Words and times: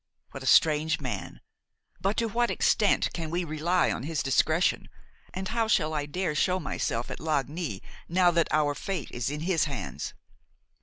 What 0.31 0.41
a 0.41 0.47
strange 0.47 0.99
man! 0.99 1.41
But 1.99 2.17
to 2.17 2.27
what 2.27 2.49
extent 2.49 3.13
can 3.13 3.29
we 3.29 3.43
rely 3.43 3.91
on 3.91 4.01
his 4.01 4.23
discretion, 4.23 4.89
and 5.31 5.49
how 5.49 5.67
shall 5.67 5.93
I 5.93 6.07
dare 6.07 6.33
show 6.33 6.59
myself 6.59 7.11
at 7.11 7.19
Lagny 7.19 7.83
now 8.09 8.31
that 8.31 8.47
our 8.51 8.73
fate 8.73 9.11
is 9.11 9.29
in 9.29 9.41
his 9.41 9.65
hands? 9.65 10.15